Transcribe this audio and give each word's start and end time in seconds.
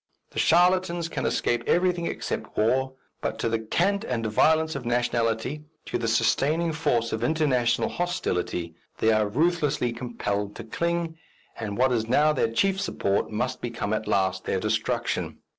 The 0.31 0.39
charlatans 0.39 1.07
can 1.09 1.27
escape 1.27 1.61
everything 1.67 2.07
except 2.07 2.57
war, 2.57 2.93
but 3.21 3.37
to 3.37 3.49
the 3.49 3.59
cant 3.59 4.03
and 4.03 4.25
violence 4.25 4.75
of 4.75 4.83
nationality, 4.83 5.65
to 5.85 5.99
the 5.99 6.07
sustaining 6.07 6.73
force 6.73 7.13
of 7.13 7.23
international 7.23 7.87
hostility, 7.87 8.73
they 8.97 9.11
are 9.11 9.27
ruthlessly 9.27 9.93
compelled 9.93 10.55
to 10.55 10.63
cling, 10.63 11.19
and 11.59 11.77
what 11.77 11.91
is 11.91 12.07
now 12.07 12.33
their 12.33 12.51
chief 12.51 12.81
support 12.81 13.29
must 13.29 13.61
become 13.61 13.93
at 13.93 14.07
last 14.07 14.45
their 14.45 14.59
destruction. 14.59 15.37